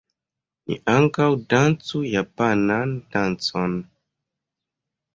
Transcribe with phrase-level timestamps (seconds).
[0.71, 3.81] Ni ankaŭ dancu japanan dancon.